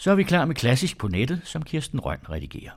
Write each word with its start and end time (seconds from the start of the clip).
Så 0.00 0.10
er 0.10 0.14
vi 0.14 0.22
klar 0.22 0.44
med 0.44 0.54
klassisk 0.54 0.98
på 0.98 1.08
nettet, 1.08 1.40
som 1.44 1.62
Kirsten 1.62 2.00
Røn 2.00 2.18
redigerer. 2.30 2.72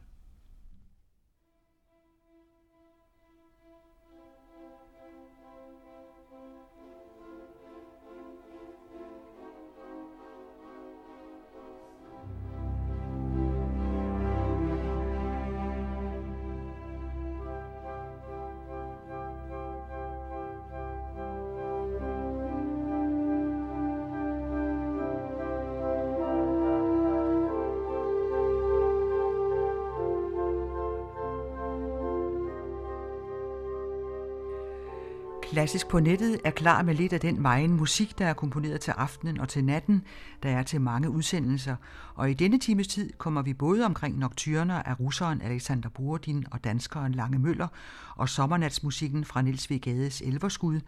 Klassisk 35.63 35.87
på 35.87 35.99
nettet 35.99 36.39
er 36.43 36.51
klar 36.51 36.81
med 36.81 36.95
lidt 36.95 37.13
af 37.13 37.19
den 37.19 37.41
megen 37.41 37.71
musik, 37.71 38.19
der 38.19 38.25
er 38.25 38.33
komponeret 38.33 38.81
til 38.81 38.91
aftenen 38.91 39.39
og 39.39 39.49
til 39.49 39.63
natten, 39.63 40.03
der 40.43 40.49
er 40.49 40.63
til 40.63 40.81
mange 40.81 41.09
udsendelser. 41.09 41.75
Og 42.15 42.31
i 42.31 42.33
denne 42.33 42.59
times 42.59 42.87
tid 42.87 43.13
kommer 43.17 43.41
vi 43.41 43.53
både 43.53 43.85
omkring 43.85 44.17
nocturner 44.17 44.83
af 44.83 44.99
russeren 44.99 45.41
Alexander 45.41 45.89
Borodin 45.89 46.45
og 46.51 46.63
danskeren 46.63 47.11
Lange 47.11 47.39
Møller, 47.39 47.67
og 48.15 48.29
sommernatsmusikken 48.29 49.25
fra 49.25 49.41
Niels 49.41 49.69
V. 49.69 49.79
Gades 49.79 50.21
Elverskud, 50.21 50.79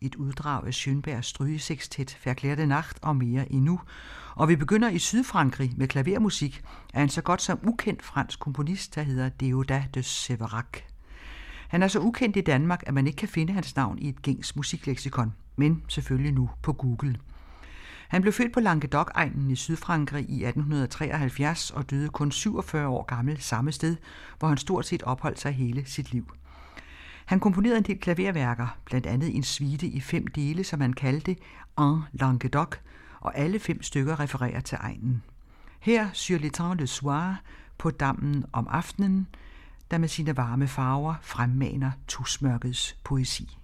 et 0.00 0.14
uddrag 0.14 0.66
af 0.66 0.70
Schönbergs 0.70 1.20
strygesekstet 1.20 2.18
Verklærte 2.24 2.66
Nacht 2.66 2.98
og 3.02 3.16
mere 3.16 3.52
endnu. 3.52 3.80
Og 4.34 4.48
vi 4.48 4.56
begynder 4.56 4.90
i 4.90 4.98
Sydfrankrig 4.98 5.72
med 5.76 5.88
klavermusik 5.88 6.62
af 6.94 7.02
en 7.02 7.08
så 7.08 7.22
godt 7.22 7.42
som 7.42 7.58
ukendt 7.62 8.02
fransk 8.02 8.40
komponist, 8.40 8.94
der 8.94 9.02
hedder 9.02 9.28
Deodat 9.28 9.94
de 9.94 10.02
Severac. 10.02 10.93
Han 11.74 11.82
er 11.82 11.88
så 11.88 12.00
ukendt 12.00 12.36
i 12.36 12.40
Danmark, 12.40 12.82
at 12.86 12.94
man 12.94 13.06
ikke 13.06 13.16
kan 13.16 13.28
finde 13.28 13.52
hans 13.52 13.76
navn 13.76 13.98
i 13.98 14.08
et 14.08 14.22
gængs 14.22 14.56
musikleksikon, 14.56 15.34
men 15.56 15.82
selvfølgelig 15.88 16.32
nu 16.32 16.50
på 16.62 16.72
Google. 16.72 17.16
Han 18.08 18.22
blev 18.22 18.32
født 18.32 18.52
på 18.52 18.60
Languedoc-egnen 18.60 19.50
i 19.50 19.56
Sydfrankrig 19.56 20.30
i 20.30 20.44
1873 20.44 21.70
og 21.70 21.90
døde 21.90 22.08
kun 22.08 22.32
47 22.32 22.88
år 22.88 23.02
gammel 23.02 23.40
samme 23.40 23.72
sted, 23.72 23.96
hvor 24.38 24.48
han 24.48 24.56
stort 24.56 24.86
set 24.86 25.02
opholdt 25.02 25.40
sig 25.40 25.52
hele 25.52 25.84
sit 25.86 26.12
liv. 26.12 26.34
Han 27.24 27.40
komponerede 27.40 27.78
en 27.78 27.84
del 27.84 27.98
klaverværker, 27.98 28.78
blandt 28.84 29.06
andet 29.06 29.36
en 29.36 29.42
suite 29.42 29.86
i 29.86 30.00
fem 30.00 30.26
dele, 30.26 30.64
som 30.64 30.80
han 30.80 30.92
kaldte 30.92 31.36
En 31.78 32.00
Languedoc, 32.12 32.76
og 33.20 33.38
alle 33.38 33.58
fem 33.58 33.82
stykker 33.82 34.20
refererer 34.20 34.60
til 34.60 34.78
egnen. 34.80 35.22
Her 35.80 36.08
Sur 36.12 36.38
l'étang 36.38 36.74
le 36.74 36.86
soir, 36.86 37.42
på 37.78 37.90
dammen 37.90 38.44
om 38.52 38.68
aftenen, 38.70 39.26
der 39.90 39.98
med 39.98 40.08
sine 40.08 40.36
varme 40.36 40.68
farver 40.68 41.14
fremmaner 41.22 41.90
tusmørkets 42.08 42.96
poesi. 43.04 43.58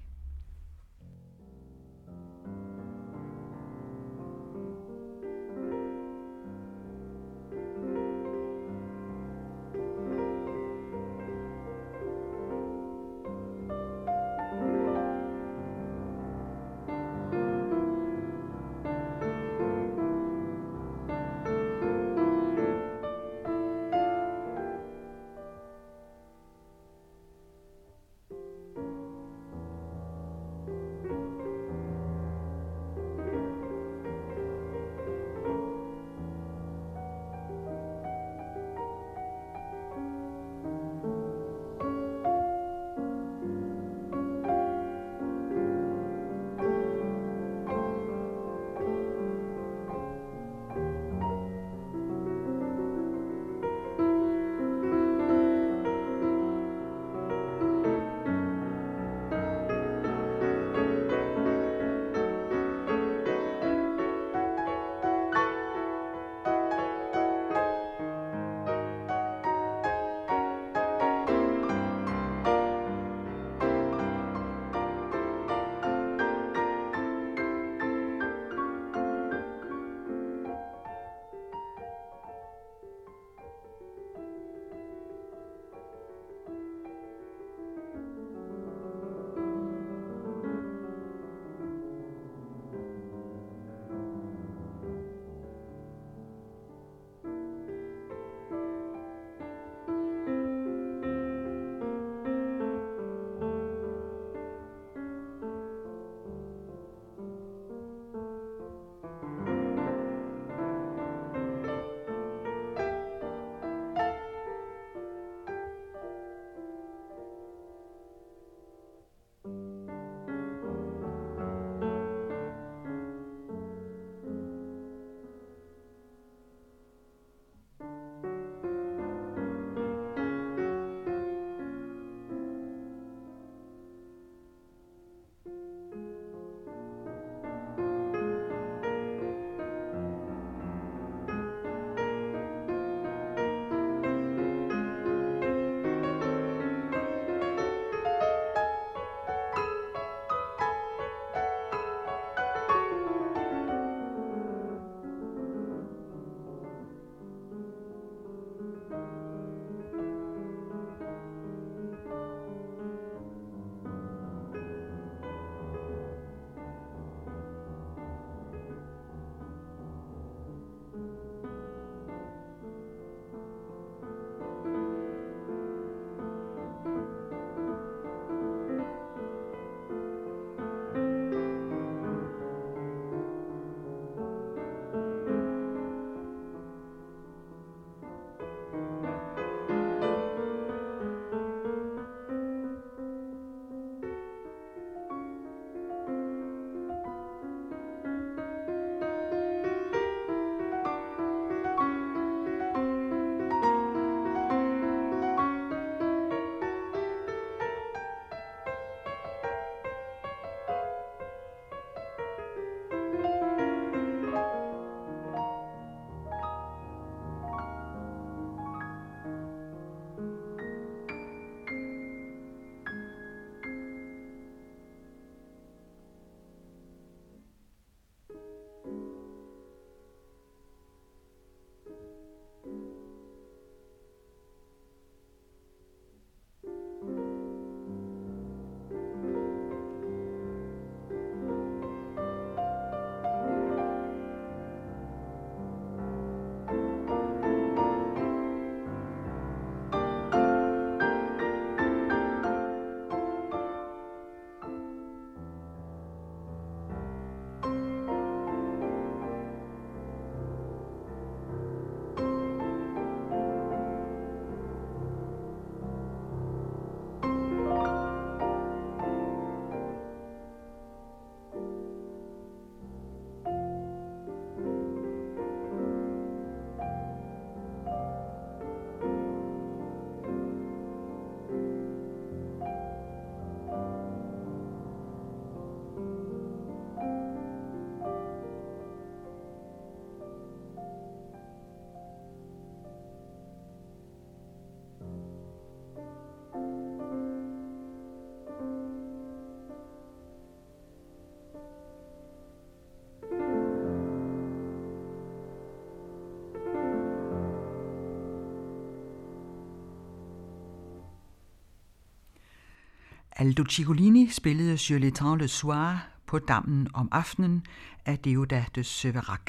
Aldo 313.40 313.64
Ciccolini 313.64 314.28
spillede 314.28 314.78
Sur 314.78 314.98
l'étang 314.98 315.36
le 315.36 315.48
soir 315.48 316.08
på 316.26 316.38
dammen 316.38 316.88
om 316.94 317.08
aftenen 317.12 317.66
af 318.06 318.18
Deodat 318.18 318.74
de 318.74 318.84
Severac. 318.84 319.40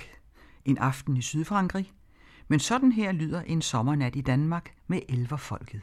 En 0.66 0.78
aften 0.78 1.18
i 1.18 1.22
Sydfrankrig, 1.22 1.92
men 2.48 2.60
sådan 2.60 2.92
her 2.92 3.12
lyder 3.12 3.42
en 3.42 3.62
sommernat 3.62 4.16
i 4.16 4.22
Danmark 4.22 4.74
med 4.88 5.00
elverfolket. 5.10 5.82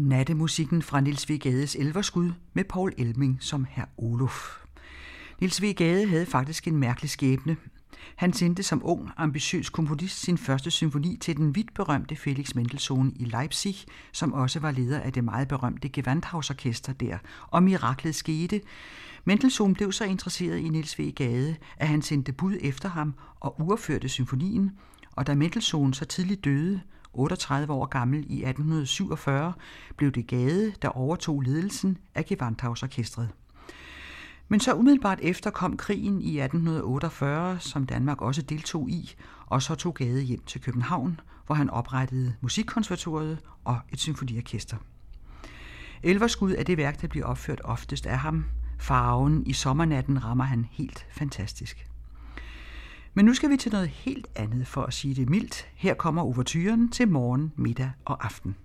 Nattemusikken 0.00 0.82
fra 0.82 1.00
Nils 1.00 1.30
V. 1.30 1.38
Gades 1.38 1.76
Elverskud 1.76 2.32
med 2.52 2.64
Paul 2.64 2.92
Elming 2.98 3.38
som 3.40 3.66
herr 3.70 3.84
Olof. 3.96 4.58
Nils 5.40 5.62
V. 5.62 5.74
Gade 5.74 6.08
havde 6.08 6.26
faktisk 6.26 6.68
en 6.68 6.76
mærkelig 6.76 7.10
skæbne. 7.10 7.56
Han 8.16 8.32
sendte 8.32 8.62
som 8.62 8.80
ung, 8.84 9.10
ambitiøs 9.16 9.70
komponist 9.70 10.20
sin 10.20 10.38
første 10.38 10.70
symfoni 10.70 11.16
til 11.16 11.36
den 11.36 11.54
vidt 11.54 11.74
berømte 11.74 12.16
Felix 12.16 12.54
Mendelssohn 12.54 13.12
i 13.16 13.24
Leipzig, 13.24 13.76
som 14.12 14.32
også 14.32 14.60
var 14.60 14.70
leder 14.70 15.00
af 15.00 15.12
det 15.12 15.24
meget 15.24 15.48
berømte 15.48 15.88
Gewandhausorkester 15.88 16.92
der, 16.92 17.18
og 17.48 17.62
miraklet 17.62 18.14
skete. 18.14 18.60
Mendelssohn 19.24 19.74
blev 19.74 19.92
så 19.92 20.04
interesseret 20.04 20.58
i 20.58 20.68
Nils 20.68 20.98
V. 20.98 21.12
Gade, 21.12 21.56
at 21.76 21.88
han 21.88 22.02
sendte 22.02 22.32
bud 22.32 22.56
efter 22.60 22.88
ham 22.88 23.14
og 23.40 23.60
urførte 23.60 24.08
symfonien, 24.08 24.70
og 25.12 25.26
da 25.26 25.34
Mendelssohn 25.34 25.92
så 25.92 26.04
tidligt 26.04 26.44
døde, 26.44 26.80
38 27.12 27.72
år 27.72 27.86
gammel 27.86 28.18
i 28.18 28.44
1847, 28.44 29.52
blev 29.96 30.12
det 30.12 30.26
Gade, 30.26 30.72
der 30.82 30.88
overtog 30.88 31.40
ledelsen 31.40 31.98
af 32.14 32.24
Gewandhausorkestret. 32.24 33.28
Men 34.48 34.60
så 34.60 34.74
umiddelbart 34.74 35.18
efter 35.22 35.50
kom 35.50 35.76
krigen 35.76 36.22
i 36.22 36.40
1848, 36.40 37.60
som 37.60 37.86
Danmark 37.86 38.22
også 38.22 38.42
deltog 38.42 38.90
i, 38.90 39.14
og 39.46 39.62
så 39.62 39.74
tog 39.74 39.94
Gade 39.94 40.22
hjem 40.22 40.42
til 40.46 40.60
København, 40.60 41.20
hvor 41.46 41.54
han 41.54 41.70
oprettede 41.70 42.34
Musikkonservatoriet 42.40 43.38
og 43.64 43.78
et 43.92 44.00
symfoniorkester. 44.00 44.76
Elverskud 46.02 46.54
er 46.54 46.62
det 46.62 46.76
værk, 46.76 47.00
der 47.00 47.08
bliver 47.08 47.26
opført 47.26 47.60
oftest 47.64 48.06
af 48.06 48.18
ham. 48.18 48.44
Farven 48.78 49.46
i 49.46 49.52
sommernatten 49.52 50.24
rammer 50.24 50.44
han 50.44 50.66
helt 50.70 51.06
fantastisk. 51.10 51.89
Men 53.14 53.24
nu 53.24 53.34
skal 53.34 53.50
vi 53.50 53.56
til 53.56 53.72
noget 53.72 53.88
helt 53.88 54.26
andet 54.36 54.66
for 54.66 54.82
at 54.82 54.94
sige 54.94 55.14
det 55.14 55.28
mildt. 55.28 55.68
Her 55.74 55.94
kommer 55.94 56.22
overturen 56.22 56.88
til 56.88 57.08
morgen, 57.08 57.52
middag 57.56 57.90
og 58.04 58.24
aften. 58.24 58.56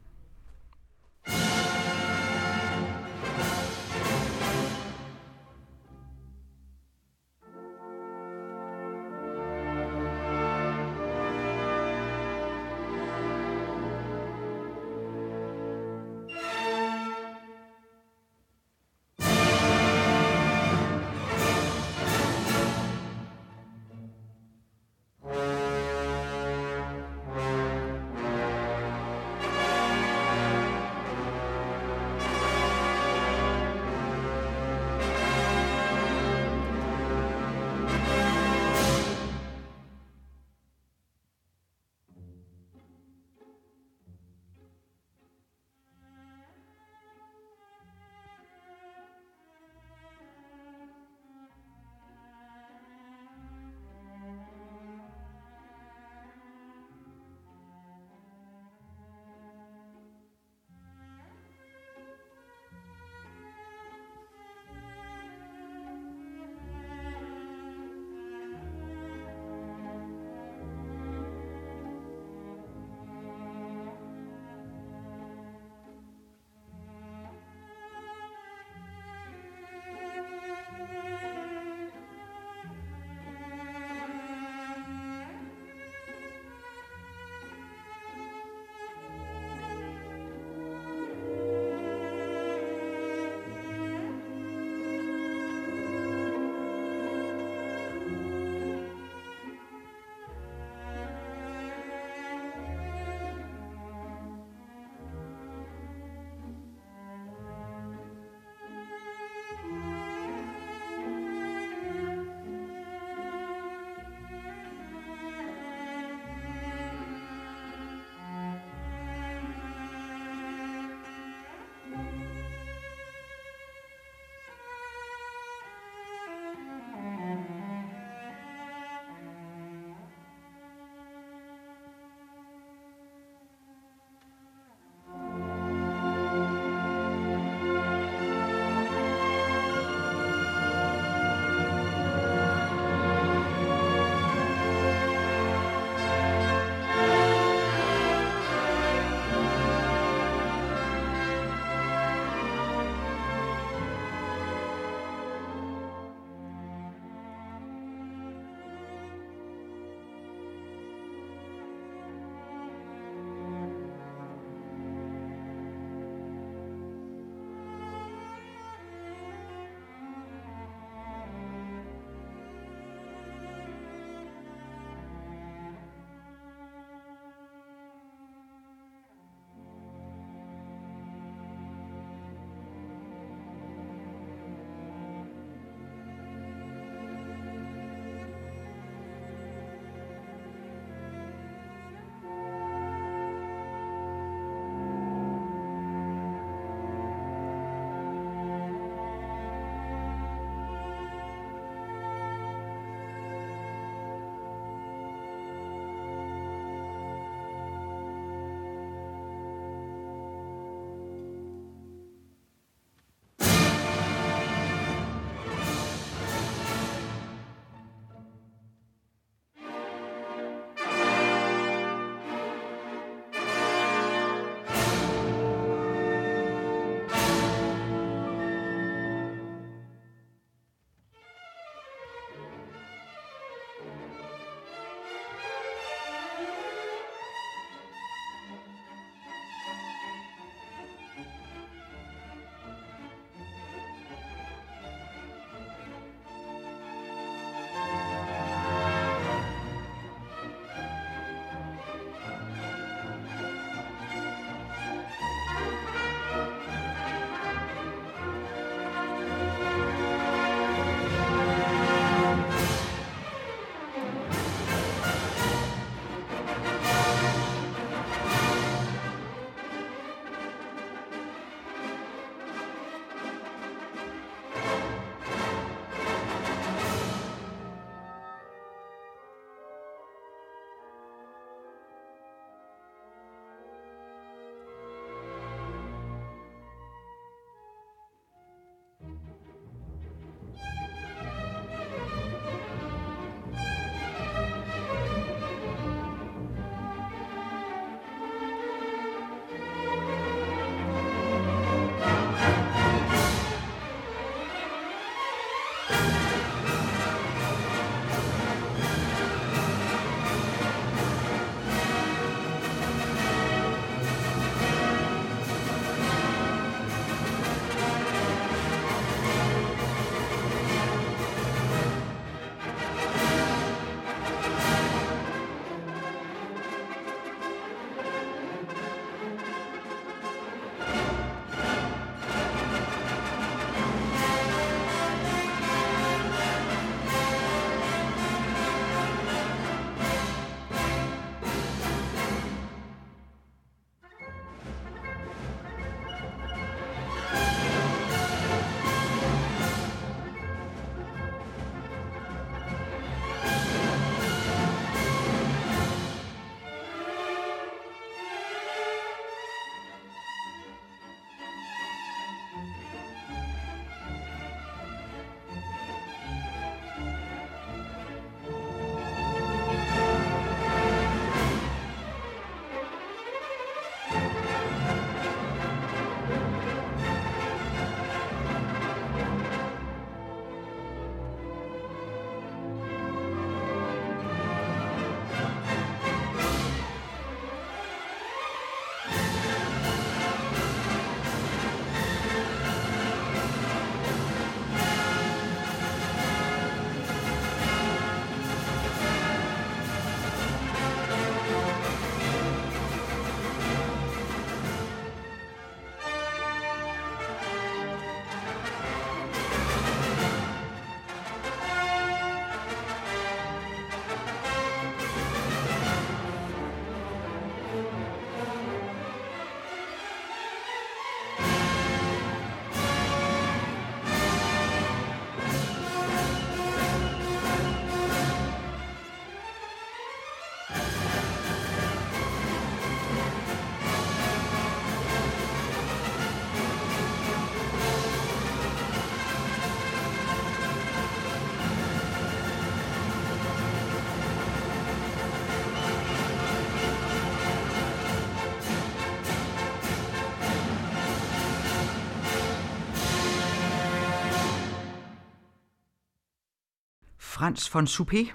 Franz 457.45 457.73
von 457.73 457.87
Suppé, 457.87 458.31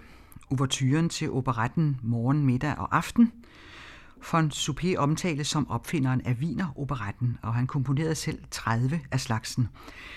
ouverturen 0.51 1.09
til 1.09 1.31
operetten 1.31 2.01
Morgen, 2.03 2.47
middag 2.47 2.79
og 2.79 2.97
aften. 2.97 3.33
Von 4.33 4.51
Suppé 4.55 4.97
omtales 4.97 5.47
som 5.47 5.71
opfinderen 5.71 6.21
af 6.21 6.37
Wiener-operetten, 6.41 7.39
og 7.43 7.55
han 7.55 7.67
komponerede 7.67 8.15
selv 8.15 8.43
30 8.51 9.01
af 9.11 9.21
slagsen. 9.21 9.69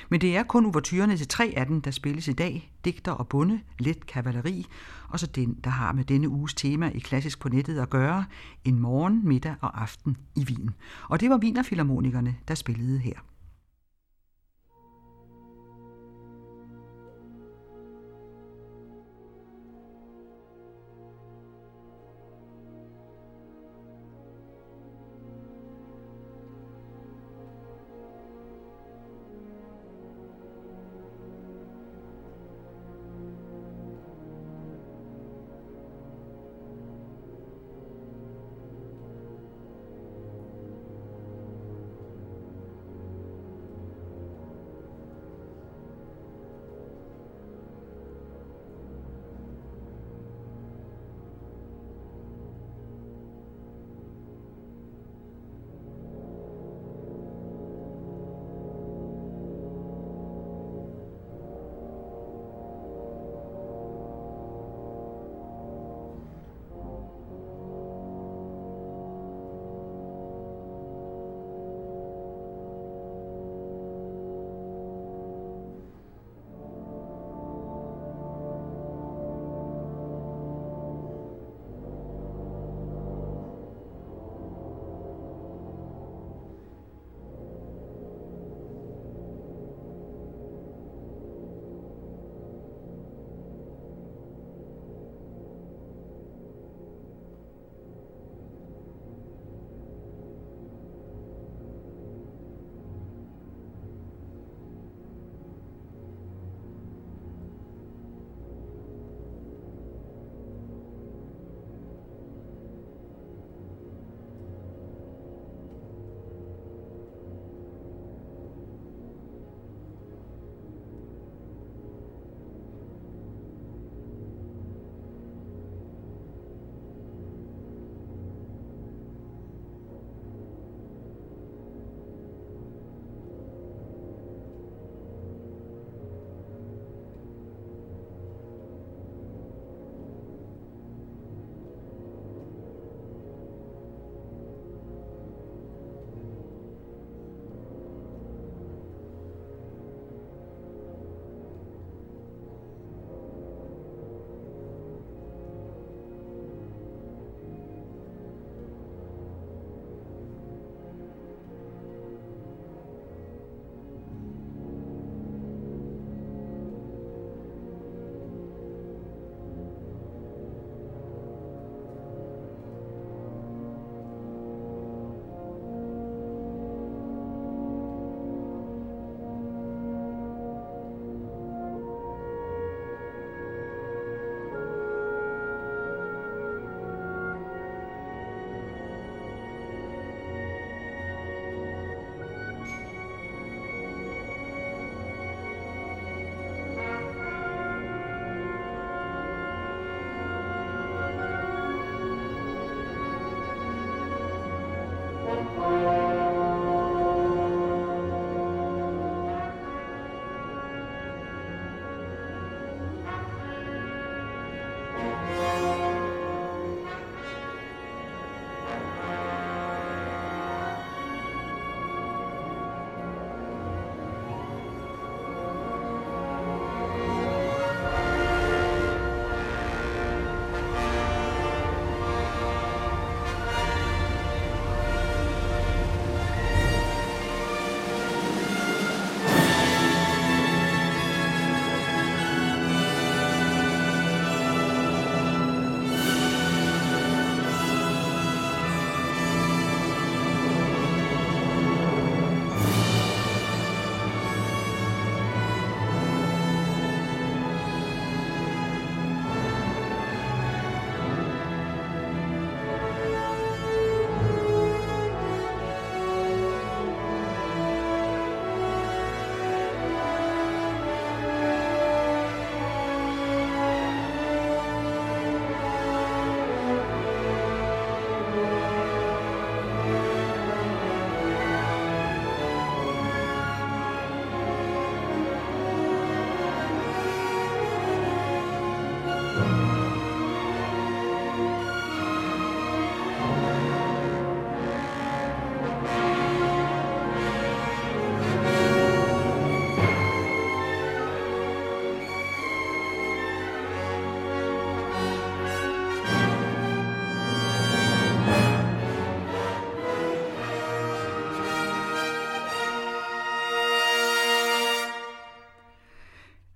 Men 0.09 0.21
det 0.21 0.37
er 0.37 0.43
kun 0.43 0.65
ouverturerne 0.65 1.17
til 1.17 1.27
tre 1.27 1.53
af 1.57 1.65
dem, 1.65 1.81
der 1.81 1.91
spilles 1.91 2.27
i 2.27 2.33
dag, 2.33 2.71
digter 2.85 3.11
og 3.11 3.27
bunde, 3.27 3.59
let 3.79 4.05
kavaleri, 4.05 4.65
og 5.09 5.19
så 5.19 5.27
den, 5.27 5.57
der 5.63 5.69
har 5.69 5.91
med 5.91 6.03
denne 6.03 6.29
uges 6.29 6.53
tema 6.53 6.89
i 6.89 6.99
Klassisk 6.99 7.39
på 7.39 7.49
nettet 7.49 7.79
at 7.79 7.89
gøre, 7.89 8.25
en 8.65 8.79
morgen, 8.79 9.27
middag 9.27 9.55
og 9.61 9.81
aften 9.81 10.17
i 10.35 10.45
Wien. 10.45 10.69
Og 11.09 11.19
det 11.19 11.29
var 11.29 11.37
Wienerfilharmonikerne, 11.37 12.35
der 12.47 12.55
spillede 12.55 12.99
her. 12.99 13.19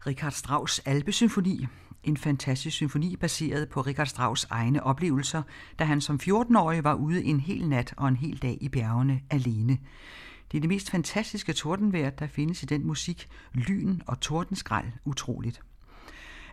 Richard 0.07 0.33
Strauss' 0.33 0.81
Alpesymfoni, 0.85 1.67
en 2.03 2.17
fantastisk 2.17 2.77
symfoni 2.77 3.15
baseret 3.15 3.69
på 3.69 3.81
Richard 3.81 4.07
Strauss' 4.07 4.47
egne 4.49 4.83
oplevelser, 4.83 5.41
da 5.79 5.83
han 5.83 6.01
som 6.01 6.19
14-årig 6.23 6.83
var 6.83 6.93
ude 6.93 7.23
en 7.23 7.39
hel 7.39 7.69
nat 7.69 7.93
og 7.97 8.07
en 8.07 8.15
hel 8.15 8.37
dag 8.37 8.57
i 8.61 8.69
bjergene 8.69 9.21
alene. 9.29 9.77
Det 10.51 10.57
er 10.57 10.61
det 10.61 10.69
mest 10.69 10.91
fantastiske 10.91 11.53
tordenvejr, 11.53 12.09
der 12.09 12.27
findes 12.27 12.63
i 12.63 12.65
den 12.65 12.87
musik. 12.87 13.29
Lyn 13.53 13.99
og 14.07 14.19
tordenskrald 14.19 14.87
utroligt. 15.05 15.61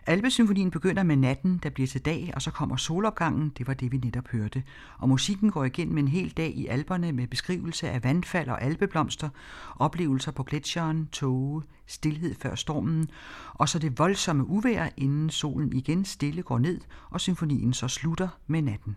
Alpesymfonien 0.07 0.71
begynder 0.71 1.03
med 1.03 1.15
natten, 1.15 1.59
der 1.63 1.69
bliver 1.69 1.87
til 1.87 2.01
dag, 2.01 2.31
og 2.35 2.41
så 2.41 2.51
kommer 2.51 2.75
solopgangen, 2.75 3.51
det 3.57 3.67
var 3.67 3.73
det 3.73 3.91
vi 3.91 3.97
netop 3.97 4.27
hørte. 4.27 4.63
Og 4.97 5.09
musikken 5.09 5.51
går 5.51 5.63
igennem 5.63 5.97
en 5.97 6.07
hel 6.07 6.29
dag 6.29 6.49
i 6.55 6.67
Alperne 6.67 7.11
med 7.11 7.27
beskrivelse 7.27 7.89
af 7.89 8.03
vandfald 8.03 8.49
og 8.49 8.61
alpeblomster, 8.61 9.29
oplevelser 9.75 10.31
på 10.31 10.43
gletsjeren, 10.43 11.07
tåge, 11.11 11.61
stillhed 11.87 12.35
før 12.35 12.55
stormen, 12.55 13.09
og 13.53 13.69
så 13.69 13.79
det 13.79 13.99
voldsomme 13.99 14.47
uvejr, 14.47 14.89
inden 14.97 15.29
solen 15.29 15.73
igen 15.73 16.05
stille 16.05 16.41
går 16.41 16.59
ned, 16.59 16.81
og 17.09 17.21
symfonien 17.21 17.73
så 17.73 17.87
slutter 17.87 18.27
med 18.47 18.61
natten. 18.61 18.95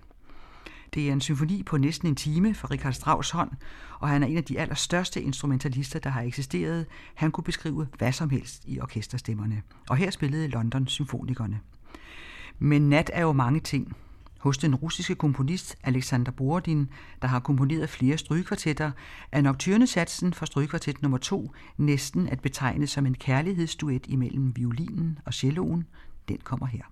Det 0.94 1.08
er 1.08 1.12
en 1.12 1.20
symfoni 1.20 1.62
på 1.62 1.76
næsten 1.76 2.08
en 2.08 2.16
time 2.16 2.54
fra 2.54 2.68
Richard 2.70 2.92
Strauss 2.92 3.30
hånd, 3.30 3.50
og 4.00 4.08
han 4.08 4.22
er 4.22 4.26
en 4.26 4.36
af 4.36 4.44
de 4.44 4.58
allerstørste 4.58 5.22
instrumentalister, 5.22 5.98
der 5.98 6.10
har 6.10 6.22
eksisteret. 6.22 6.86
Han 7.14 7.30
kunne 7.30 7.44
beskrive 7.44 7.86
hvad 7.98 8.12
som 8.12 8.30
helst 8.30 8.62
i 8.66 8.80
orkesterstemmerne. 8.80 9.62
Og 9.88 9.96
her 9.96 10.10
spillede 10.10 10.48
London 10.48 10.86
symfonikerne. 10.86 11.60
Men 12.58 12.88
nat 12.88 13.10
er 13.14 13.22
jo 13.22 13.32
mange 13.32 13.60
ting. 13.60 13.96
Hos 14.38 14.58
den 14.58 14.74
russiske 14.74 15.14
komponist 15.14 15.76
Alexander 15.82 16.32
Borodin, 16.32 16.88
der 17.22 17.28
har 17.28 17.40
komponeret 17.40 17.88
flere 17.88 18.18
strygekvartetter, 18.18 18.90
er 19.32 19.40
nocturnesatsen 19.40 20.32
for 20.32 20.46
strygekvartet 20.46 21.02
nummer 21.02 21.18
2 21.18 21.52
næsten 21.76 22.28
at 22.28 22.40
betegne 22.40 22.86
som 22.86 23.06
en 23.06 23.14
kærlighedsduet 23.14 24.06
imellem 24.06 24.56
violinen 24.56 25.18
og 25.24 25.34
celloen. 25.34 25.86
Den 26.28 26.38
kommer 26.44 26.66
her. 26.66 26.82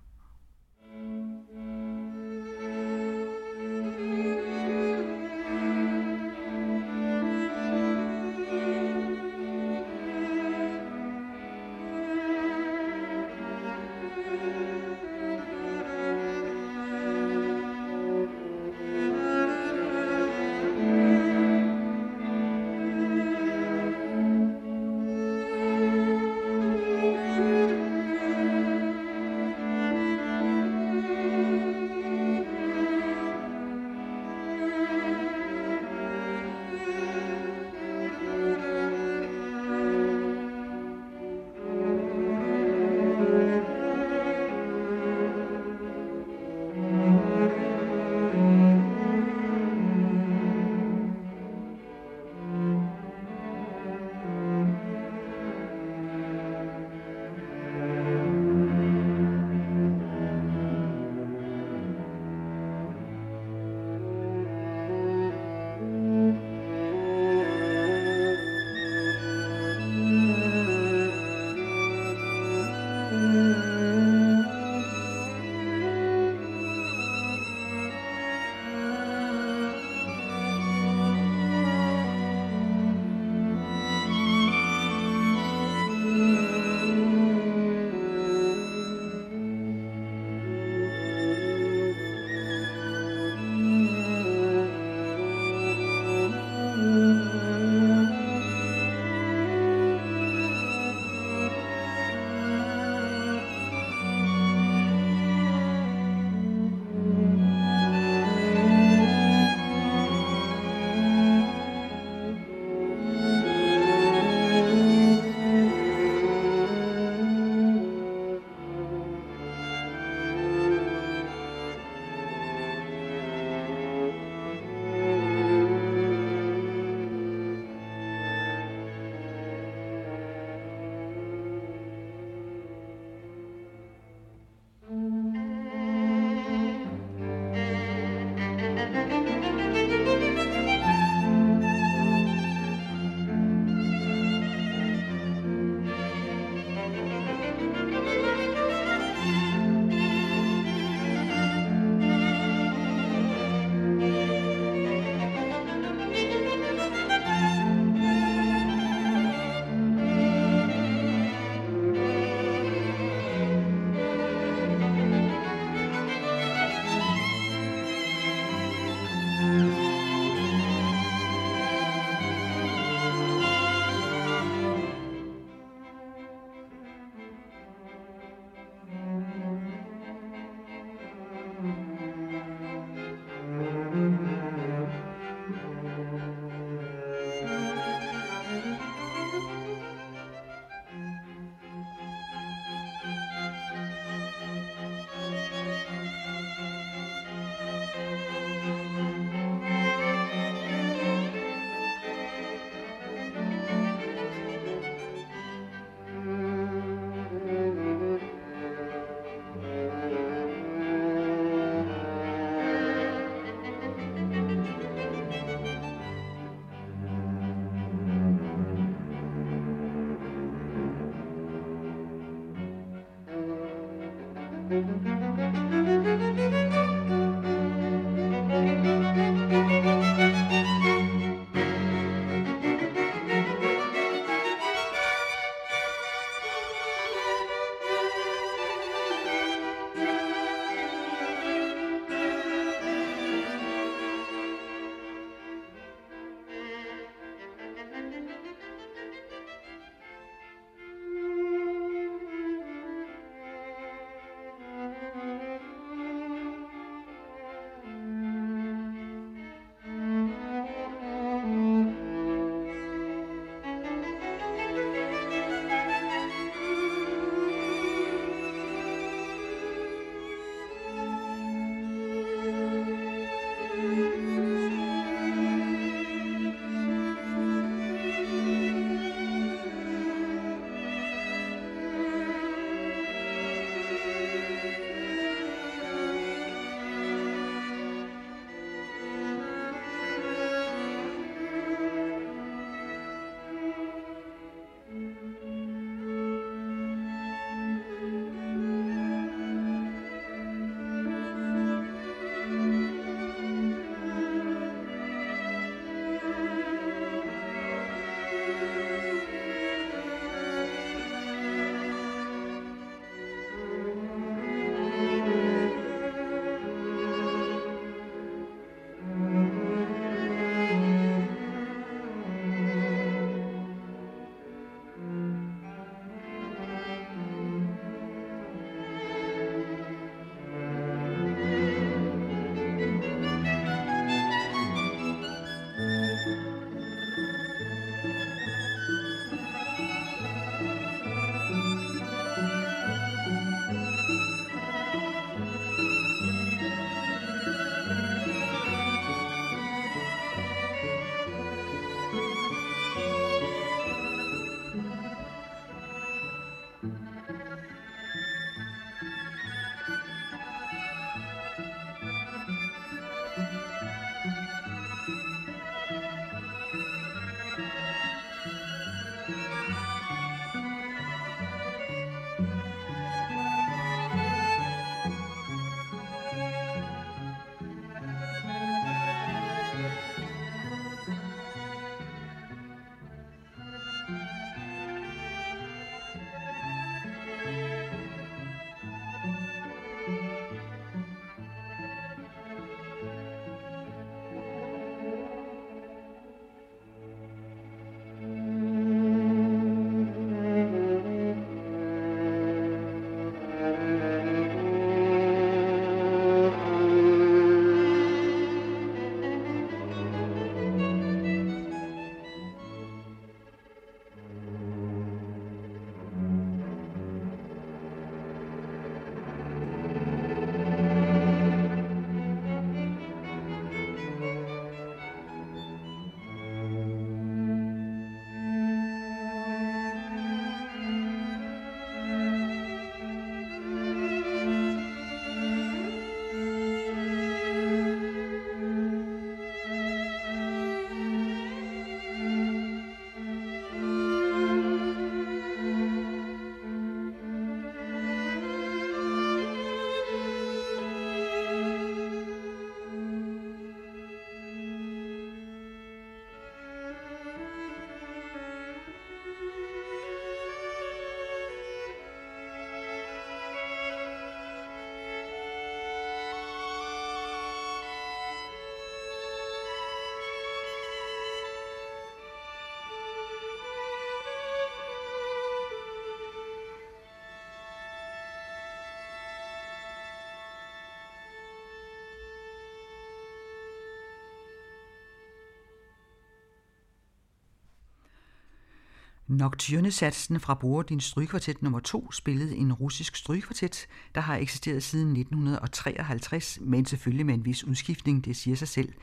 Nocturnesatsen 489.27 490.39
fra 490.39 490.53
Borodins 490.53 491.03
strygekvartet 491.03 491.61
nummer 491.61 491.79
2 491.79 492.11
spillede 492.11 492.55
en 492.55 492.73
russisk 492.73 493.15
strygekvartet, 493.15 493.87
der 494.15 494.21
har 494.21 494.35
eksisteret 494.35 494.83
siden 494.83 495.17
1953, 495.17 496.59
men 496.61 496.85
selvfølgelig 496.85 497.25
med 497.25 497.33
en 497.33 497.45
vis 497.45 497.63
udskiftning, 497.63 498.25
det 498.25 498.35
siger 498.35 498.55
sig 498.55 498.67
selv. 498.67 498.93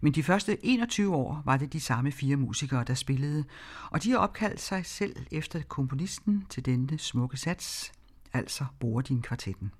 Men 0.00 0.12
de 0.12 0.22
første 0.22 0.66
21 0.66 1.14
år 1.16 1.42
var 1.44 1.56
det 1.56 1.72
de 1.72 1.80
samme 1.80 2.12
fire 2.12 2.36
musikere, 2.36 2.84
der 2.84 2.94
spillede, 2.94 3.44
og 3.90 4.02
de 4.02 4.10
har 4.10 4.18
opkaldt 4.18 4.60
sig 4.60 4.86
selv 4.86 5.16
efter 5.30 5.62
komponisten 5.62 6.46
til 6.50 6.64
denne 6.64 6.98
smukke 6.98 7.36
sats, 7.36 7.92
altså 8.32 8.64
Borodin-kvartetten. 8.80 9.72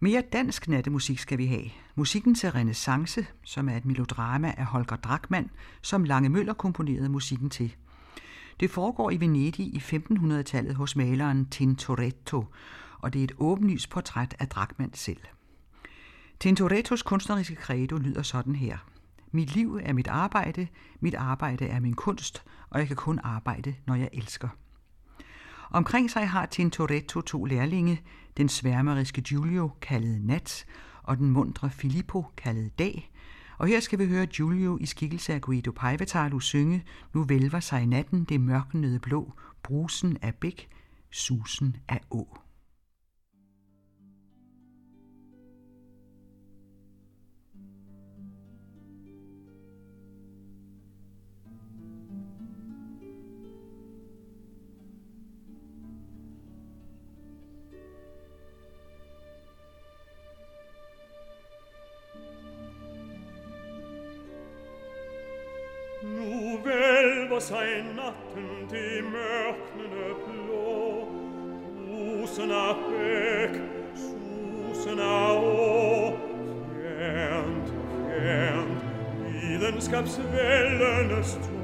Mere 0.00 0.22
dansk 0.32 0.68
nattemusik 0.68 1.18
skal 1.18 1.38
vi 1.38 1.46
have. 1.46 1.70
Musikken 1.94 2.34
til 2.34 2.50
Renaissance, 2.50 3.26
som 3.42 3.68
er 3.68 3.76
et 3.76 3.84
melodrama 3.84 4.54
af 4.56 4.66
Holger 4.66 4.96
Drachmann, 4.96 5.50
som 5.82 6.04
Lange 6.04 6.28
Møller 6.28 6.54
komponerede 6.54 7.08
musikken 7.08 7.50
til– 7.50 7.76
det 8.60 8.70
foregår 8.70 9.10
i 9.10 9.20
Venedig 9.20 9.66
i 9.66 9.78
1500-tallet 9.78 10.74
hos 10.74 10.96
maleren 10.96 11.46
Tintoretto, 11.46 12.44
og 12.98 13.12
det 13.12 13.20
er 13.20 13.24
et 13.24 13.32
åbenlyst 13.38 13.90
portræt 13.90 14.36
af 14.38 14.48
Drachmann 14.48 14.94
selv. 14.94 15.20
Tintorettos 16.40 17.02
kunstneriske 17.02 17.54
credo 17.54 17.96
lyder 17.96 18.22
sådan 18.22 18.56
her. 18.56 18.78
Mit 19.30 19.54
liv 19.54 19.80
er 19.82 19.92
mit 19.92 20.08
arbejde, 20.08 20.68
mit 21.00 21.14
arbejde 21.14 21.66
er 21.66 21.80
min 21.80 21.94
kunst, 21.94 22.42
og 22.70 22.78
jeg 22.78 22.86
kan 22.86 22.96
kun 22.96 23.20
arbejde, 23.22 23.74
når 23.86 23.94
jeg 23.94 24.08
elsker. 24.12 24.48
Omkring 25.70 26.10
sig 26.10 26.28
har 26.28 26.46
Tintoretto 26.46 27.20
to 27.20 27.44
lærlinge, 27.44 28.02
den 28.36 28.48
sværmeriske 28.48 29.22
Giulio, 29.22 29.70
kaldet 29.80 30.20
Nat, 30.20 30.66
og 31.02 31.16
den 31.16 31.30
mundre 31.30 31.70
Filippo, 31.70 32.24
kaldet 32.36 32.78
Dag, 32.78 33.10
og 33.58 33.66
her 33.66 33.80
skal 33.80 33.98
vi 33.98 34.06
høre 34.06 34.26
Giulio 34.26 34.78
i 34.80 34.86
skikkelse 34.86 35.34
af 35.34 35.40
Guido 35.40 35.72
Paivatalu 35.72 36.40
synge 36.40 36.84
Nu 37.14 37.24
vælver 37.24 37.60
sig 37.60 37.86
natten 37.86 38.24
det 38.24 38.40
mørknede 38.40 38.98
blå, 38.98 39.32
brusen 39.62 40.18
af 40.22 40.34
bæk, 40.34 40.68
susen 41.10 41.76
af 41.88 42.00
å. 42.10 42.45
vos 67.36 67.52
ein 67.52 67.94
natten 67.94 68.66
die 68.70 69.02
mörknene 69.02 70.14
blo 70.24 71.06
Susen 71.86 72.50
a 72.50 72.72
pec, 72.72 73.60
susen 73.94 75.00
a 75.00 75.32
o 75.32 76.16
Kent, 76.72 77.68
kent, 78.08 78.80
idens 79.52 79.90
caps 79.90 80.16
vellenes 80.32 81.36
tu 81.44 81.55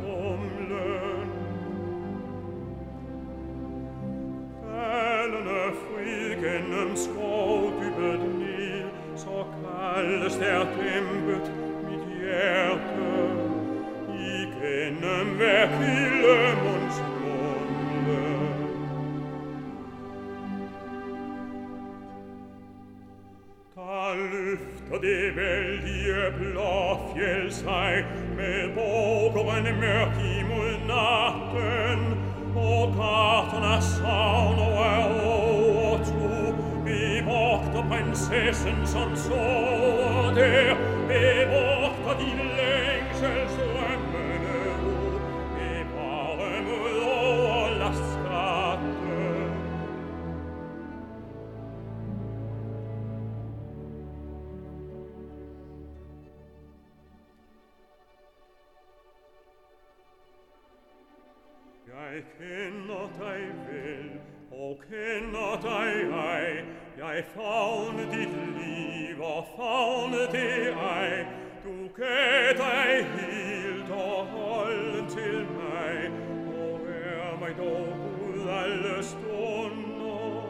alle 79.02 79.08
stunder. 79.08 80.42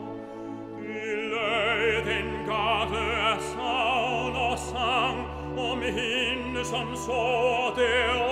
Dille 0.78 2.04
den 2.04 2.46
gate 2.46 3.04
og 4.36 4.58
sang, 4.58 5.18
om 5.58 5.82
hende 5.82 6.64
som 6.64 6.96
så 6.96 7.72
deroppe, 7.76 8.31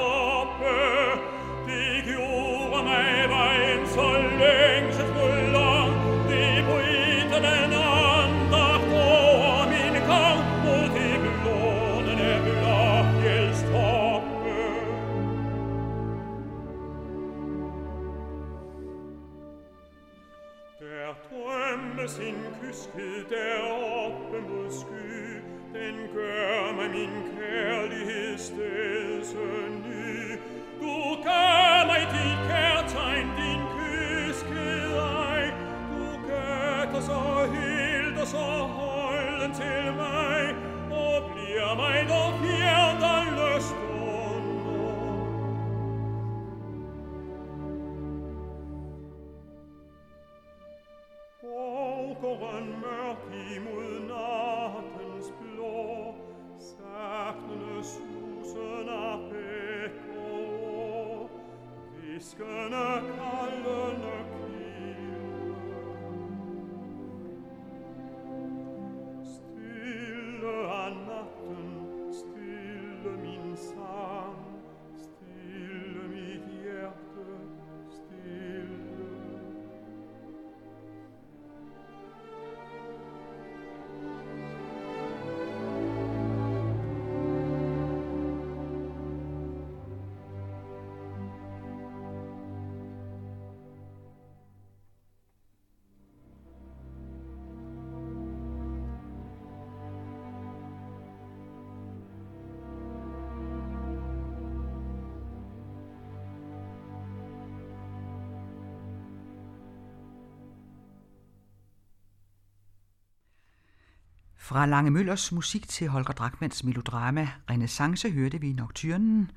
Fra 114.51 114.67
Lange 114.67 114.91
Møllers 114.91 115.33
musik 115.33 115.69
til 115.69 115.89
Holger 115.89 116.13
Drachmanns 116.13 116.65
melodrama 116.65 117.29
Renaissance 117.51 118.11
hørte 118.11 118.41
vi 118.41 118.53
Nocturnen. 118.53 119.31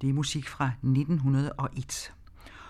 Det 0.00 0.08
er 0.08 0.12
musik 0.12 0.48
fra 0.48 0.70
1901. 0.82 2.12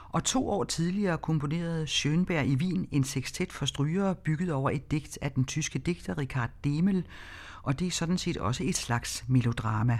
Og 0.09 0.25
to 0.25 0.49
år 0.49 0.65
tidligere 0.65 1.19
komponerede 1.19 1.85
Schönberg 1.85 2.45
i 2.45 2.57
Wien 2.57 2.89
en 2.91 3.05
sextet 3.05 3.53
for 3.53 3.67
strygere 3.67 4.15
bygget 4.15 4.53
over 4.53 4.71
et 4.71 4.91
digt 4.91 5.19
af 5.23 5.33
den 5.33 5.45
tyske 5.45 5.79
digter 5.79 6.19
Richard 6.19 6.51
Demel, 6.65 7.07
og 7.63 7.79
det 7.79 7.87
er 7.87 7.91
sådan 7.91 8.19
set 8.19 8.37
også 8.37 8.65
et 8.65 8.77
slags 8.77 9.25
melodrama. 9.29 9.99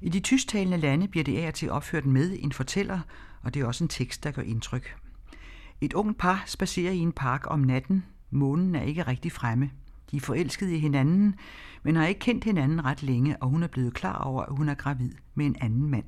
I 0.00 0.08
de 0.08 0.20
tysktalende 0.20 0.76
lande 0.76 1.08
bliver 1.08 1.24
det 1.24 1.38
af 1.38 1.48
og 1.48 1.54
til 1.54 1.70
opført 1.70 2.06
med 2.06 2.36
en 2.40 2.52
fortæller, 2.52 3.00
og 3.42 3.54
det 3.54 3.62
er 3.62 3.66
også 3.66 3.84
en 3.84 3.88
tekst, 3.88 4.24
der 4.24 4.30
gør 4.30 4.42
indtryk. 4.42 4.96
Et 5.80 5.92
ungt 5.92 6.18
par 6.18 6.42
spacerer 6.46 6.92
i 6.92 6.98
en 6.98 7.12
park 7.12 7.44
om 7.46 7.60
natten. 7.60 8.04
Månen 8.30 8.74
er 8.74 8.82
ikke 8.82 9.02
rigtig 9.02 9.32
fremme. 9.32 9.70
De 10.12 10.16
er 10.16 10.20
forelskede 10.20 10.76
i 10.76 10.78
hinanden, 10.78 11.34
men 11.82 11.96
har 11.96 12.06
ikke 12.06 12.20
kendt 12.20 12.44
hinanden 12.44 12.84
ret 12.84 13.02
længe, 13.02 13.42
og 13.42 13.48
hun 13.48 13.62
er 13.62 13.66
blevet 13.66 13.94
klar 13.94 14.18
over, 14.18 14.42
at 14.42 14.56
hun 14.56 14.68
er 14.68 14.74
gravid 14.74 15.12
med 15.34 15.46
en 15.46 15.56
anden 15.60 15.90
mand. 15.90 16.04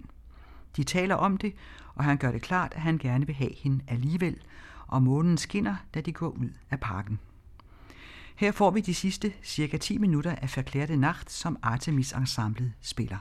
De 0.77 0.85
taler 0.85 1.15
om 1.15 1.37
det, 1.37 1.55
og 1.95 2.05
han 2.05 2.17
gør 2.17 2.33
det 2.33 2.43
klart, 2.43 2.73
at 2.75 2.83
han 2.83 2.99
gerne 2.99 3.27
vil 3.27 3.35
have 3.35 3.55
hende 3.57 3.85
alligevel, 3.89 4.37
og 4.87 5.03
månen 5.03 5.39
skinner, 5.39 5.77
da 5.95 6.01
de 6.01 6.13
går 6.13 6.29
ud 6.29 6.51
af 6.71 6.81
parken. 6.81 7.19
Her 8.37 8.53
får 8.53 8.71
vi 8.71 8.81
de 8.81 8.95
sidste 8.95 9.33
cirka 9.43 9.77
10 9.77 9.99
minutter 9.99 10.35
af 10.35 10.57
Verklærte 10.57 10.97
Nacht, 10.97 11.31
som 11.31 11.59
Artemis 11.63 12.13
Ensemblet 12.13 12.73
spiller. 12.81 13.19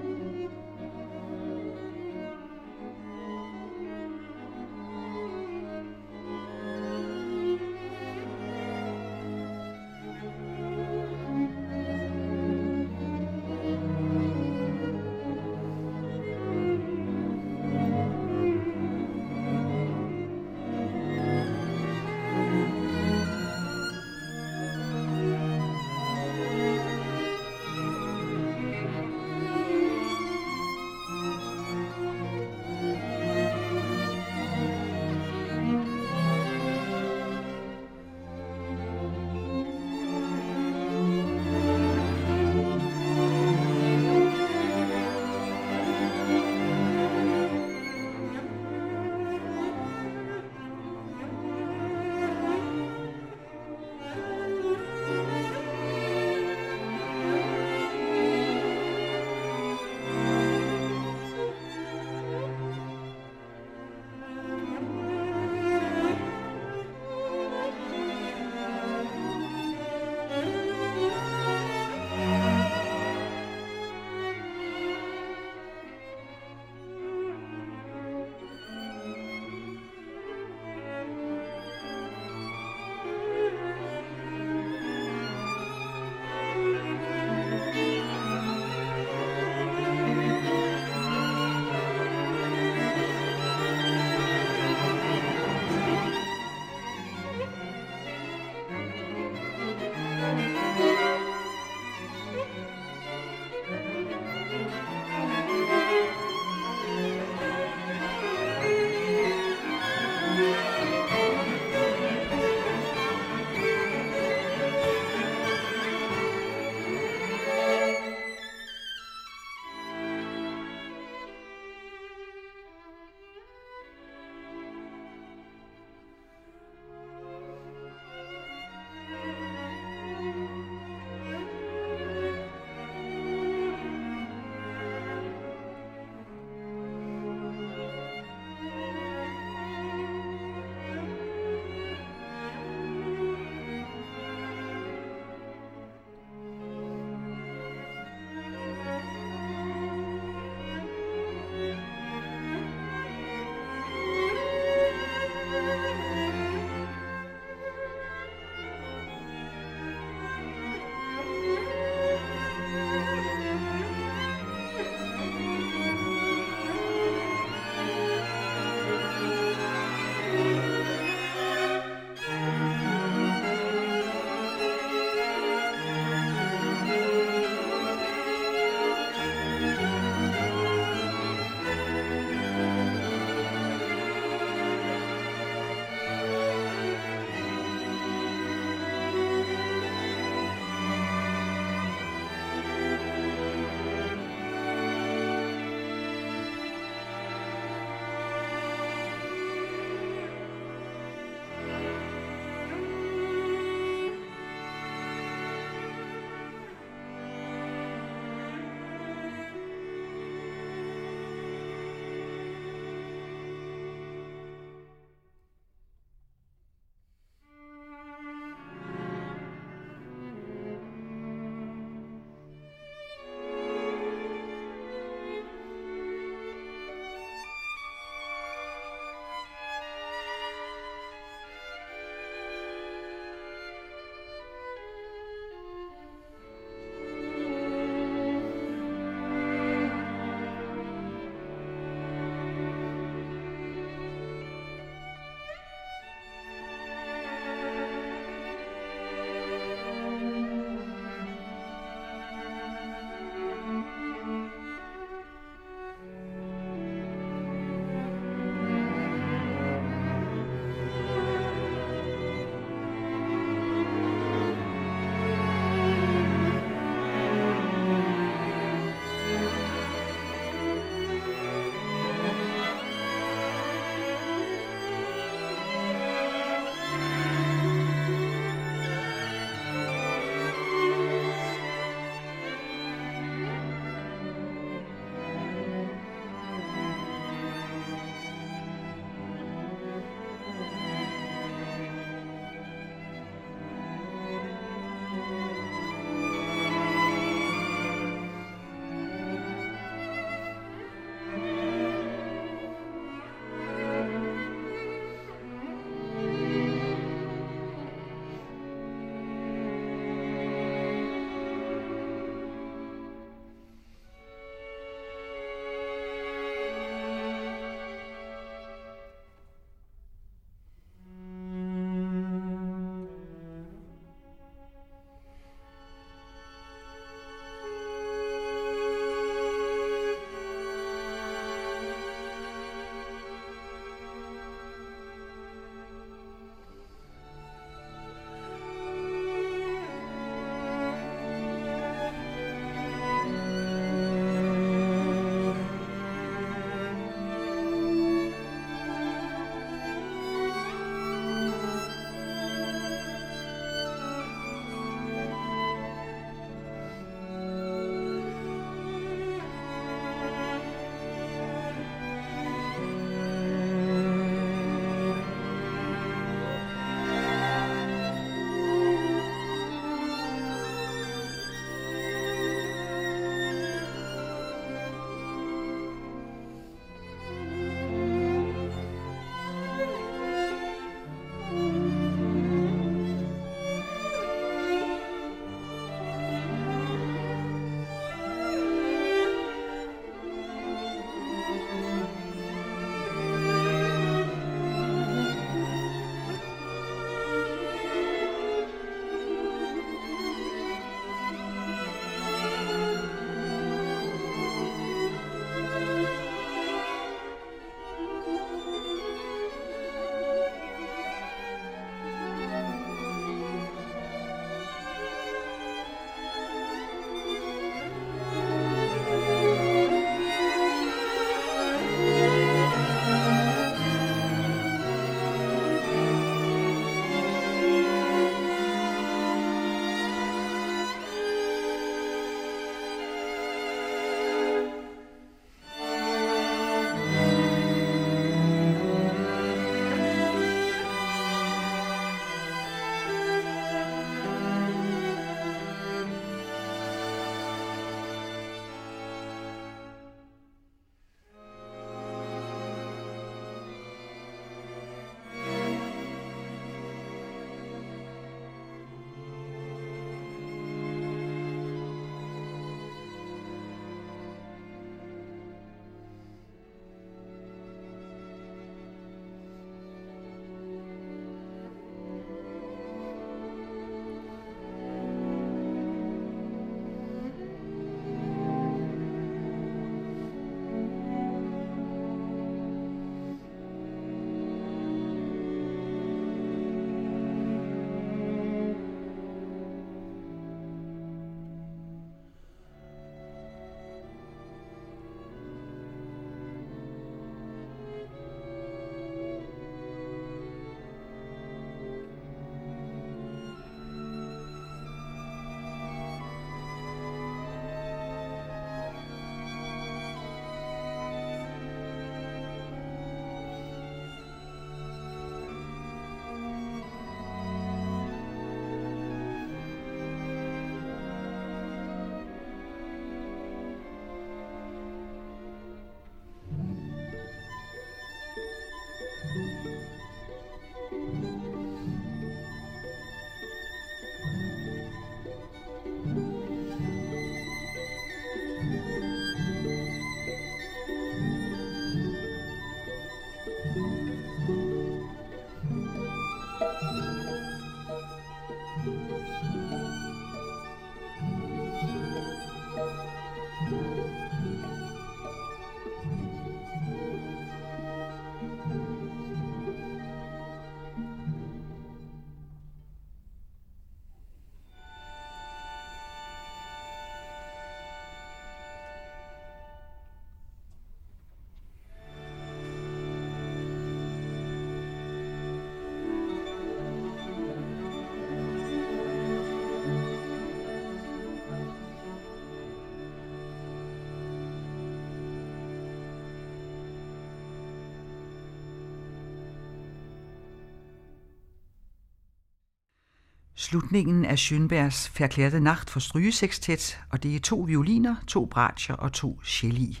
Slutningen 593.62 594.24
af 594.24 594.34
Schönbergs 594.38 595.10
Verklærte 595.18 595.60
Nacht 595.60 595.90
for 595.90 596.00
strygesekstet, 596.00 596.98
og 597.10 597.22
det 597.22 597.36
er 597.36 597.40
to 597.40 597.56
violiner, 597.56 598.16
to 598.26 598.44
bratscher 598.44 598.94
og 598.94 599.12
to 599.12 599.40
celli. 599.44 600.00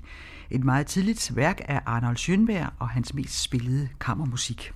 Et 0.50 0.64
meget 0.64 0.86
tidligt 0.86 1.36
værk 1.36 1.60
af 1.68 1.80
Arnold 1.86 2.16
Schönberg 2.16 2.72
og 2.78 2.88
hans 2.88 3.14
mest 3.14 3.42
spillede 3.42 3.88
kammermusik. 4.00 4.72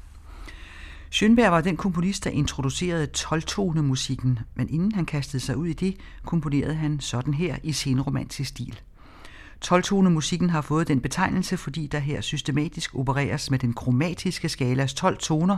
Schönberg 1.15 1.49
var 1.49 1.61
den 1.61 1.77
komponist, 1.77 2.25
der 2.25 2.31
introducerede 2.31 3.07
12 3.07 3.83
musikken, 3.83 4.39
men 4.55 4.69
inden 4.69 4.93
han 4.93 5.07
kastede 5.07 5.43
sig 5.43 5.57
ud 5.57 5.67
i 5.67 5.73
det, 5.73 5.97
komponerede 6.25 6.75
han 6.75 7.01
sådan 7.01 7.35
her 7.35 7.57
i 7.63 7.73
senromantisk 7.73 8.49
stil. 8.49 8.81
12-tone-musikken 9.65 10.51
har 10.51 10.61
fået 10.61 10.89
den 10.89 11.01
betegnelse, 11.01 11.57
fordi 11.57 11.87
der 11.87 11.99
her 11.99 12.21
systematisk 12.21 12.95
opereres 12.95 13.51
med 13.51 13.59
den 13.59 13.73
kromatiske 13.73 14.49
skalas 14.49 14.95
12 14.95 15.19
toner, 15.19 15.57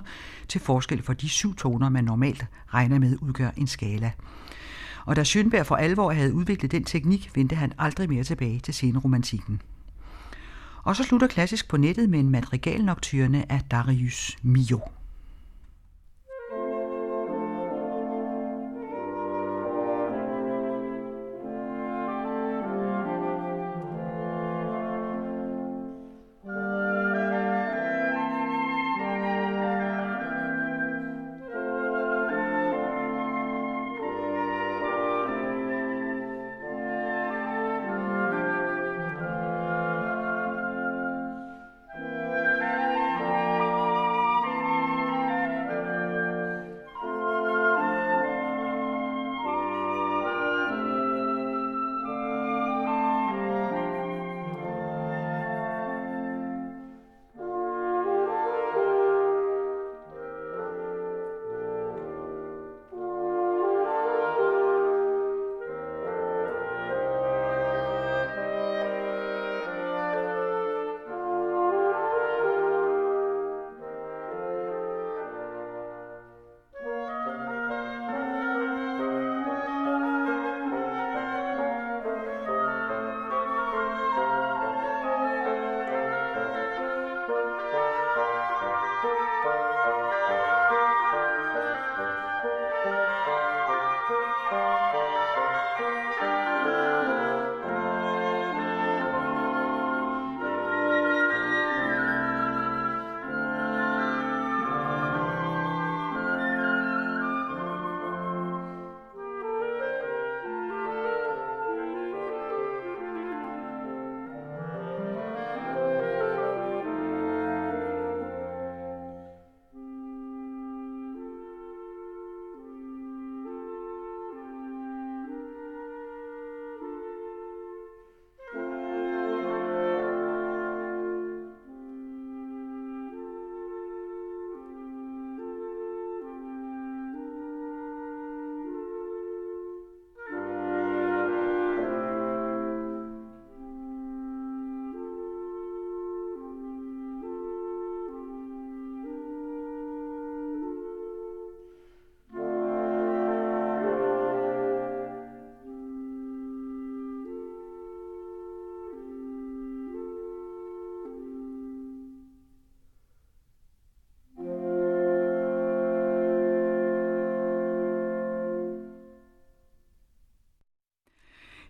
til 0.48 0.60
forskel 0.60 1.02
for 1.02 1.12
de 1.12 1.28
syv 1.28 1.56
toner, 1.56 1.88
man 1.88 2.04
normalt 2.04 2.46
regner 2.66 2.98
med 2.98 3.16
udgør 3.20 3.50
en 3.56 3.66
skala. 3.66 4.12
Og 5.04 5.16
da 5.16 5.22
Schönberg 5.22 5.62
for 5.62 5.76
alvor 5.76 6.12
havde 6.12 6.34
udviklet 6.34 6.72
den 6.72 6.84
teknik, 6.84 7.30
vendte 7.34 7.56
han 7.56 7.72
aldrig 7.78 8.08
mere 8.08 8.24
tilbage 8.24 8.60
til 8.60 8.74
senromantikken. 8.74 9.62
Og 10.82 10.96
så 10.96 11.04
slutter 11.04 11.26
klassisk 11.26 11.68
på 11.68 11.76
nettet 11.76 12.10
med 12.10 12.18
en 12.18 12.30
madrigalnocturne 12.30 13.52
af 13.52 13.60
Darius 13.70 14.36
Milhaud. 14.42 14.97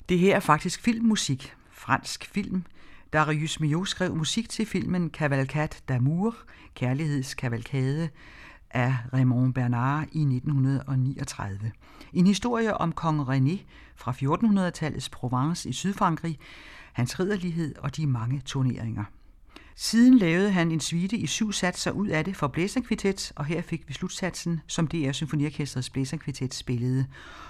Det 0.09 0.19
her 0.19 0.37
er 0.37 0.41
faktisk 0.41 0.81
filmmusik, 0.81 1.55
fransk 1.71 2.25
film. 2.25 2.65
Darius 3.13 3.61
Milhaud 3.61 3.87
skrev 3.87 4.17
musik 4.17 4.49
til 4.49 4.67
filmen 4.67 5.11
Cavalcade 5.11 5.77
d'Amour, 5.91 6.35
Kærlighedskavalkade 6.75 8.09
af 8.71 8.97
Raymond 9.13 9.55
Bernard 9.55 10.09
i 10.13 10.21
1939. 10.21 11.73
En 12.13 12.27
historie 12.27 12.77
om 12.77 12.93
kong 12.93 13.21
René 13.21 13.59
fra 13.97 14.13
1400-tallets 14.13 15.09
Provence 15.13 15.69
i 15.69 15.73
Sydfrankrig, 15.73 16.39
hans 16.93 17.21
ridderlighed 17.21 17.75
og 17.79 17.97
de 17.97 18.07
mange 18.07 18.41
turneringer. 18.41 19.05
Siden 19.81 20.19
lavede 20.19 20.51
han 20.51 20.73
en 20.73 20.81
suite 20.81 21.17
i 21.17 21.27
syv 21.27 21.53
satser 21.53 21.91
ud 21.91 22.09
af 22.09 22.25
det 22.25 22.37
for 22.37 22.47
blæserkvintet, 22.49 23.33
og 23.37 23.45
her 23.45 23.63
fik 23.63 23.89
vi 23.89 23.93
slutsatsen, 23.95 24.61
som 24.67 24.87
DR 24.87 25.13
Symfoniorkestrets 25.13 25.91
blæserkvintet 25.91 26.55
spillede. 26.55 27.07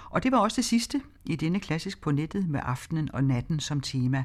Og 0.09 0.23
det 0.23 0.31
var 0.31 0.37
også 0.37 0.55
det 0.55 0.65
sidste 0.65 1.01
i 1.25 1.35
denne 1.35 1.59
klassisk 1.59 2.01
på 2.01 2.11
nettet 2.11 2.49
med 2.49 2.59
aftenen 2.63 3.09
og 3.13 3.23
natten 3.23 3.59
som 3.59 3.81
tema, 3.81 4.23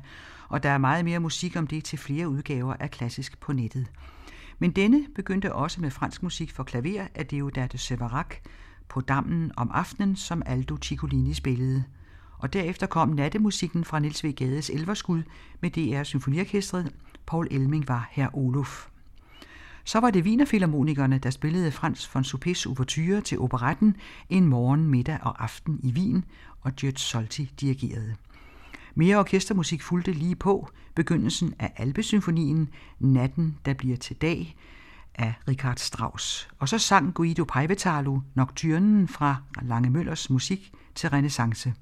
og 0.49 0.63
der 0.63 0.69
er 0.71 0.79
meget 0.79 1.05
mere 1.05 1.21
musik 1.21 1.57
om 1.57 1.67
det 1.67 1.85
til 1.85 1.99
flere 1.99 2.29
udgaver 2.29 2.75
af 2.81 2.91
klassisk 2.91 3.41
på 3.41 3.53
nettet. 3.53 3.87
Men 4.59 4.71
denne 4.71 5.07
begyndte 5.15 5.55
også 5.55 5.81
med 5.81 5.91
fransk 5.91 6.23
musik 6.23 6.53
for 6.53 6.63
klaver 6.63 7.07
af 7.15 7.27
Deodat 7.27 7.81
Severac 7.81 8.35
på 8.89 9.01
dammen 9.01 9.53
om 9.57 9.71
aftenen, 9.75 10.17
som 10.17 10.43
Aldo 10.47 10.77
Ciccolini 10.83 11.35
spillede. 11.35 11.85
Og 12.39 12.53
derefter 12.53 12.87
kom 12.87 13.09
nattemusikken 13.09 13.85
fra 13.85 13.99
Niels 13.99 14.25
V. 14.25 14.33
Gades 14.33 14.71
Elverskud 14.71 15.23
med 15.61 15.71
DR 15.71 16.03
Symfoniorkestret, 16.03 16.93
Paul 17.27 17.49
Elming 17.51 17.89
var 17.89 18.09
herr 18.11 18.37
Olof. 18.37 18.89
Så 19.85 20.01
var 20.01 20.11
det 20.11 20.25
Wienerfilharmonikerne, 20.25 21.19
der 21.19 21.31
spillede 21.31 21.73
Frans 21.73 22.15
von 22.15 22.25
Suppes 22.25 22.67
ouverture 22.67 23.21
til 23.21 23.39
operetten 23.39 23.97
En 24.29 24.47
morgen, 24.47 24.87
middag 24.87 25.19
og 25.23 25.45
aften 25.45 25.81
i 25.83 25.93
Wien, 25.93 26.25
og 26.61 26.73
Gert 26.77 27.01
Solti 27.01 27.53
dirigerede. 27.61 28.15
Mere 28.95 29.17
orkestermusik 29.17 29.83
fulgte 29.83 30.13
lige 30.13 30.37
på 30.37 30.69
begyndelsen 30.95 31.55
af 31.59 31.73
Alpesymfonien 31.77 32.69
Natten, 32.99 33.59
der 33.65 33.75
bliver 33.75 33.97
til 33.97 34.17
dag 34.17 34.57
af 35.15 35.35
Richard 35.49 35.77
Strauss. 35.77 36.49
Og 36.59 36.69
så 36.69 36.79
sang 36.79 37.15
Guido 37.15 37.45
Paivetalu 37.45 38.21
Nocturnen 38.35 39.09
fra 39.09 39.37
Lange 39.63 39.91
Møllers 39.91 40.31
musik 40.31 40.73
til 40.95 41.11
renaissance. 41.11 41.75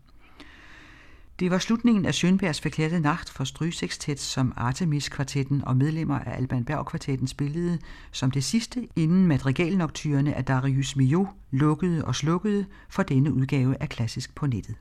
Det 1.39 1.51
var 1.51 1.59
slutningen 1.59 2.07
af 2.07 2.13
Schönbergs 2.13 2.61
forklædte 2.63 3.01
nacht 3.01 3.31
for 3.31 3.45
strygesekstet, 3.45 4.21
som 4.21 4.53
Artemis-kvartetten 4.57 5.65
og 5.65 5.77
medlemmer 5.77 6.19
af 6.19 6.37
Alban 6.37 6.65
Berg-kvartetten 6.65 7.27
spillede 7.27 7.79
som 8.13 8.31
det 8.31 8.45
sidste, 8.45 8.89
inden 8.97 9.27
madrigalnoktyrene 9.27 10.35
af 10.35 10.45
Darius 10.45 10.97
Milhaud 10.97 11.27
lukkede 11.51 12.05
og 12.05 12.15
slukkede 12.15 12.67
for 12.89 13.03
denne 13.03 13.33
udgave 13.33 13.83
af 13.83 13.89
Klassisk 13.89 14.35
på 14.35 14.47
nettet. 14.47 14.77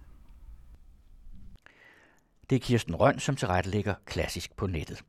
Det 2.50 2.56
er 2.56 2.60
Kirsten 2.60 2.96
Røn, 2.96 3.20
som 3.20 3.36
tilrettelægger 3.36 3.96
Klassisk 4.06 4.56
på 4.56 4.68
nettet. 4.68 5.04